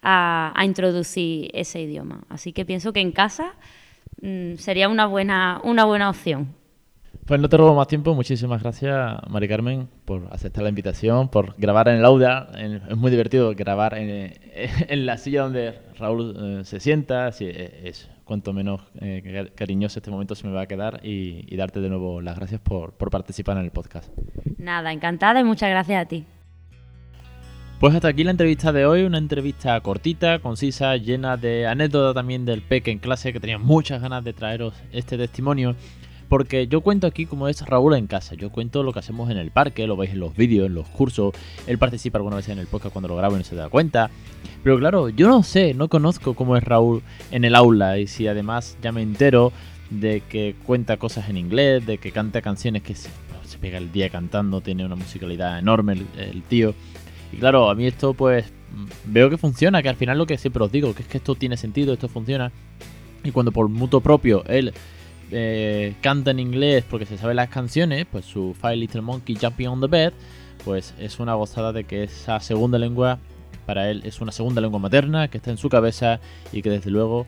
a, 0.06 0.54
a 0.56 0.66
introducir 0.66 1.50
ese 1.54 1.82
idioma. 1.82 2.24
Así 2.30 2.54
que 2.54 2.64
pienso 2.64 2.94
que 2.94 3.02
en 3.02 3.12
casa 3.12 3.56
mmm, 4.22 4.56
sería 4.56 4.88
una 4.88 5.08
buena, 5.08 5.60
una 5.64 5.84
buena 5.86 6.10
opción. 6.10 6.54
Pues 7.26 7.42
no 7.42 7.50
te 7.50 7.58
robo 7.58 7.74
más 7.74 7.88
tiempo. 7.88 8.14
Muchísimas 8.14 8.62
gracias, 8.62 9.18
Mari 9.30 9.48
Carmen, 9.48 9.90
por 10.06 10.28
aceptar 10.32 10.62
la 10.62 10.70
invitación, 10.70 11.30
por 11.30 11.56
grabar 11.58 11.88
en 11.88 11.96
el 11.96 12.06
aula. 12.06 12.50
Es 12.56 12.96
muy 12.96 13.10
divertido 13.10 13.56
grabar 13.56 13.98
en, 13.98 14.34
en 14.54 15.06
la 15.08 15.18
silla 15.18 15.42
donde 15.42 15.80
Raúl 15.98 16.36
eh, 16.38 16.66
se 16.66 16.80
sienta. 16.80 17.32
Sí, 17.32 17.50
es 17.50 18.12
cuanto 18.26 18.54
menos 18.54 18.82
eh, 19.02 19.52
cariñoso 19.56 20.00
este 20.00 20.12
momento 20.12 20.36
se 20.36 20.48
me 20.48 20.54
va 20.54 20.62
a 20.62 20.68
quedar 20.68 21.00
y, 21.04 21.46
y 21.48 21.56
darte 21.58 21.80
de 21.80 21.90
nuevo 21.90 22.22
las 22.22 22.36
gracias 22.36 22.62
por, 22.62 22.94
por 22.94 23.10
participar 23.10 23.58
en 23.58 23.66
el 23.66 23.72
podcast. 23.72 24.12
Nada, 24.58 24.92
encantada 24.92 25.40
y 25.40 25.44
muchas 25.44 25.70
gracias 25.70 26.04
a 26.04 26.08
ti. 26.08 26.26
Pues 27.86 27.94
hasta 27.94 28.08
aquí 28.08 28.24
la 28.24 28.32
entrevista 28.32 28.72
de 28.72 28.88
hoy, 28.88 29.04
una 29.04 29.20
entrevista 29.20 29.80
cortita, 29.80 30.39
concisa, 30.39 30.98
llena 30.98 31.38
de 31.38 31.68
anécdotas 31.68 32.15
también 32.15 32.44
del 32.44 32.63
PEC 32.63 32.88
en 32.88 32.98
clase, 32.98 33.32
que 33.32 33.39
tenía 33.39 33.60
muchas 33.60 34.01
ganas 34.01 34.24
de 34.24 34.34
traeros 34.34 34.74
este 34.92 35.20
testimonio, 35.20 35.75
porque 36.27 36.65
yo 36.65 36.82
cuento 36.82 37.06
aquí 37.06 37.27
como 37.27 37.48
es 37.48 37.62
Raúl 37.62 37.94
en 37.94 38.08
casa, 38.08 38.34
yo 38.34 38.50
cuento 38.50 38.82
lo 38.82 38.92
que 38.92 38.98
hacemos 38.98 39.30
en 39.30 39.38
el 39.38 39.51
parque, 39.51 39.86
lo 39.86 39.96
veis 39.96 40.13
en 40.13 40.20
los 40.20 40.36
vídeos, 40.36 40.65
en 40.65 40.74
los 40.74 40.88
cursos, 40.88 41.36
él 41.68 41.77
participa 41.77 42.18
alguna 42.18 42.38
vez 42.38 42.50
en 42.50 42.58
el 42.58 42.65
podcast 42.65 42.92
cuando 42.92 43.08
lo 43.08 43.18
grabo 43.18 43.36
y 43.36 43.38
no 43.38 43.46
se 43.46 43.56
da 43.56 43.70
cuenta, 43.70 44.10
pero 44.63 44.80
claro, 44.80 45.10
yo 45.10 45.27
no 45.27 45.44
sé, 45.44 45.75
no 45.75 45.88
conozco 45.88 46.34
cómo 46.34 46.58
es 46.58 46.63
Raúl 46.63 47.04
en 47.30 47.46
el 47.46 47.54
aula 47.54 48.00
y 48.00 48.08
si 48.08 48.27
además 48.27 48.80
ya 48.82 48.92
me 48.94 49.04
entero 49.04 49.54
de 49.92 50.24
que 50.27 50.56
cuenta 50.65 50.98
cosas 50.98 51.30
en 51.30 51.38
inglés, 51.38 51.86
de 51.86 52.00
que 52.00 52.12
canta 52.12 52.42
canciones 52.42 52.82
que 52.82 52.96
se, 52.96 53.12
pega 53.62 53.77
el 53.77 53.92
día 53.92 54.10
cantando, 54.10 54.62
tiene 54.62 54.84
una 54.84 54.96
musicalidad 54.96 55.60
enorme 55.60 55.94
el 56.18 56.42
tío. 56.42 56.74
Y 57.36 57.39
claro, 57.39 57.70
a 57.70 57.75
mí 57.75 57.86
esto 57.86 58.13
pues 58.13 58.46
veo 59.06 59.30
que 59.30 59.38
funciona, 59.38 59.84
que 59.84 59.89
al 59.89 59.96
final 59.96 60.18
lo 60.18 60.25
que 60.25 60.38
siempre 60.38 60.63
os 60.63 60.72
digo, 60.72 60.94
que 60.96 61.04
es 61.04 61.08
que 61.08 61.18
esto 61.18 61.36
tiene 61.36 61.58
sentido, 61.58 61.94
esto 61.94 62.08
funciona. 62.08 62.51
Y 63.24 63.32
cuando 63.32 63.51
por 63.51 63.68
mutuo 63.68 64.01
propio 64.01 64.44
él 64.46 64.74
eh, 65.32 65.96
canta 66.01 66.32
en 66.32 66.39
inglés 66.39 66.86
porque 66.89 67.06
se 67.06 67.18
sabe 67.18 67.34
las 67.34 67.50
canciones, 67.50 68.06
pues 68.10 68.25
su 68.25 68.56
Five 68.60 68.77
Little 68.77 69.01
Monkey 69.01 69.36
Jumping 69.36 69.68
on 69.68 69.82
the 69.82 69.88
Bed, 69.88 70.13
pues 70.63 70.94
es 71.00 71.20
una 71.20 71.34
gozada 71.34 71.74
de 71.74 71.84
que 71.84 72.04
esa 72.04 72.39
segunda 72.39 72.77
lengua 72.77 73.20
para 73.65 73.89
él 73.89 74.01
es 74.06 74.22
una 74.22 74.32
segunda 74.32 74.62
lengua 74.62 74.80
materna 74.80 75.27
que 75.27 75.38
está 75.38 75.51
en 75.51 75.58
su 75.58 75.70
cabeza 75.70 76.20
y 76.54 76.62
que 76.62 76.70
desde 76.70 76.92
luego 76.92 77.25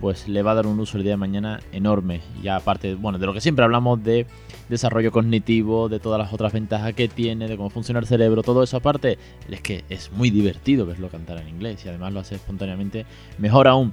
pues 0.00 0.28
le 0.28 0.42
va 0.42 0.52
a 0.52 0.54
dar 0.54 0.66
un 0.66 0.78
uso 0.80 0.96
el 0.96 1.02
día 1.02 1.12
de 1.12 1.16
mañana 1.16 1.60
enorme. 1.72 2.20
Y 2.42 2.48
aparte, 2.48 2.94
bueno, 2.94 3.18
de 3.18 3.26
lo 3.26 3.32
que 3.32 3.40
siempre 3.40 3.64
hablamos 3.64 4.02
de 4.02 4.26
desarrollo 4.68 5.12
cognitivo, 5.12 5.88
de 5.88 5.98
todas 5.98 6.18
las 6.18 6.32
otras 6.32 6.52
ventajas 6.52 6.94
que 6.94 7.08
tiene, 7.08 7.48
de 7.48 7.56
cómo 7.56 7.70
funciona 7.70 8.00
el 8.00 8.06
cerebro, 8.06 8.42
todo 8.42 8.62
eso 8.62 8.76
aparte, 8.76 9.18
es 9.48 9.60
que 9.60 9.84
es 9.88 10.12
muy 10.12 10.30
divertido 10.30 10.86
verlo 10.86 11.08
cantar 11.08 11.38
en 11.38 11.48
inglés 11.48 11.84
y 11.84 11.88
además 11.88 12.12
lo 12.12 12.20
hace 12.20 12.36
espontáneamente 12.36 13.06
mejor 13.38 13.68
aún. 13.68 13.92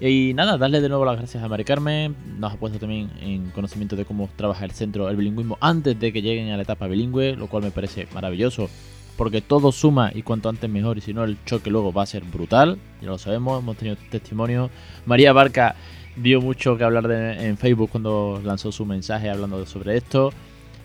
Y 0.00 0.32
nada, 0.34 0.56
darle 0.56 0.80
de 0.80 0.88
nuevo 0.88 1.04
las 1.04 1.18
gracias 1.18 1.42
a 1.42 1.48
Mari 1.48 1.64
Carmen. 1.64 2.16
Nos 2.38 2.54
ha 2.54 2.56
puesto 2.56 2.78
también 2.78 3.10
en 3.20 3.50
conocimiento 3.50 3.96
de 3.96 4.06
cómo 4.06 4.30
trabaja 4.34 4.64
el 4.64 4.70
centro 4.70 5.10
el 5.10 5.16
bilingüismo 5.16 5.58
antes 5.60 6.00
de 6.00 6.10
que 6.10 6.22
lleguen 6.22 6.50
a 6.50 6.56
la 6.56 6.62
etapa 6.62 6.86
bilingüe, 6.86 7.36
lo 7.36 7.48
cual 7.48 7.64
me 7.64 7.70
parece 7.70 8.08
maravilloso 8.14 8.70
porque 9.16 9.40
todo 9.40 9.72
suma 9.72 10.10
y 10.14 10.22
cuanto 10.22 10.48
antes 10.48 10.68
mejor 10.68 10.98
y 10.98 11.00
si 11.00 11.12
no 11.12 11.24
el 11.24 11.36
choque 11.44 11.70
luego 11.70 11.92
va 11.92 12.02
a 12.02 12.06
ser 12.06 12.24
brutal, 12.24 12.78
ya 13.00 13.08
lo 13.08 13.18
sabemos, 13.18 13.62
hemos 13.62 13.76
tenido 13.76 13.96
testimonio. 14.10 14.70
María 15.06 15.32
Barca 15.32 15.76
dio 16.16 16.40
mucho 16.40 16.76
que 16.76 16.84
hablar 16.84 17.10
en 17.10 17.56
Facebook 17.56 17.90
cuando 17.90 18.40
lanzó 18.44 18.72
su 18.72 18.84
mensaje 18.84 19.30
hablando 19.30 19.64
sobre 19.66 19.96
esto. 19.96 20.32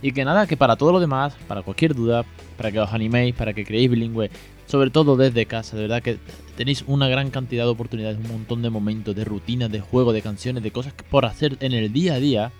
Y 0.01 0.11
que 0.11 0.25
nada, 0.25 0.45
que 0.45 0.57
para 0.57 0.75
todo 0.75 0.91
lo 0.91 0.99
demás, 0.99 1.35
para 1.47 1.63
cualquier 1.63 1.95
duda, 1.95 2.25
para 2.57 2.71
que 2.71 2.79
os 2.79 2.93
animéis, 2.93 3.33
para 3.33 3.53
que 3.53 3.65
creéis 3.65 3.89
bilingüe, 3.89 4.29
sobre 4.67 4.89
todo 4.89 5.15
desde 5.15 5.45
casa, 5.45 5.75
de 5.75 5.83
verdad 5.83 6.03
que 6.03 6.17
tenéis 6.57 6.83
una 6.85 7.07
gran 7.07 7.31
cantidad 7.31 7.63
de 7.63 7.69
oportunidades, 7.69 8.17
un 8.17 8.27
montón 8.27 8.61
de 8.61 8.69
momentos, 8.69 9.15
de 9.15 9.23
rutinas, 9.23 9.71
de 9.71 9.79
juego, 9.79 10.13
de 10.13 10.21
canciones, 10.21 10.61
de 10.63 10.71
cosas 10.71 10.93
por 11.09 11.25
hacer 11.25 11.57
en 11.59 11.73
el 11.73 11.91
día 11.91 12.15
a 12.15 12.19
día, 12.19 12.51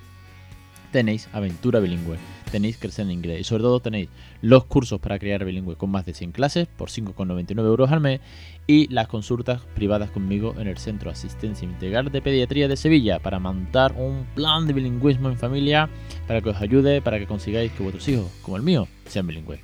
tenéis 0.92 1.28
aventura 1.34 1.80
bilingüe 1.80 2.18
tenéis 2.56 2.78
Crecer 2.78 3.04
en 3.04 3.12
Inglés. 3.12 3.42
Y 3.42 3.44
sobre 3.44 3.64
todo 3.64 3.82
tenéis 3.82 4.08
los 4.42 4.64
cursos 4.64 5.02
para 5.02 5.20
crear 5.20 5.44
bilingüe 5.44 5.76
con 5.76 5.90
más 5.90 6.06
de 6.06 6.14
100 6.14 6.32
clases 6.32 6.68
por 6.68 6.90
5,99 6.90 7.60
euros 7.66 7.92
al 7.92 8.00
mes 8.00 8.22
y 8.66 8.88
las 8.94 9.10
consultas 9.10 9.62
privadas 9.76 10.10
conmigo 10.10 10.56
en 10.58 10.68
el 10.68 10.78
Centro 10.78 11.10
de 11.10 11.18
Asistencia 11.18 11.68
Integral 11.68 12.10
de 12.14 12.22
Pediatría 12.22 12.70
de 12.70 12.78
Sevilla 12.78 13.20
para 13.20 13.40
montar 13.40 13.94
un 13.98 14.26
plan 14.36 14.68
de 14.68 14.74
bilingüismo 14.74 15.28
en 15.28 15.38
familia 15.38 15.90
para 16.28 16.40
que 16.40 16.52
os 16.52 16.62
ayude 16.62 17.02
para 17.02 17.20
que 17.20 17.28
consigáis 17.28 17.74
que 17.74 17.84
vuestros 17.84 18.08
hijos, 18.08 18.32
como 18.42 18.56
el 18.56 18.64
mío, 18.64 18.88
sean 19.06 19.28
bilingües. 19.28 19.60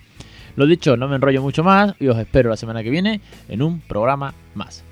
Lo 0.57 0.65
dicho, 0.65 0.97
no 0.97 1.07
me 1.07 1.15
enrollo 1.15 1.41
mucho 1.41 1.63
más 1.63 1.95
y 1.97 2.07
os 2.07 2.17
espero 2.17 2.49
la 2.49 2.57
semana 2.57 2.83
que 2.83 2.89
viene 2.89 3.21
en 3.47 3.61
un 3.61 3.79
programa 3.79 4.33
más. 4.53 4.83